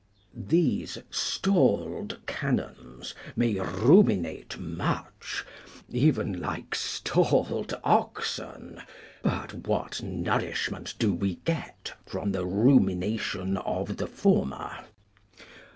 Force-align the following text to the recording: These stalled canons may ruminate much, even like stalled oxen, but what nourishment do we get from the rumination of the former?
These 0.35 0.97
stalled 1.11 2.25
canons 2.25 3.13
may 3.35 3.59
ruminate 3.59 4.57
much, 4.57 5.45
even 5.91 6.39
like 6.41 6.73
stalled 6.73 7.75
oxen, 7.83 8.81
but 9.21 9.67
what 9.67 10.01
nourishment 10.01 10.95
do 10.97 11.13
we 11.13 11.35
get 11.45 11.93
from 12.07 12.31
the 12.31 12.47
rumination 12.47 13.57
of 13.57 13.97
the 13.97 14.07
former? 14.07 14.75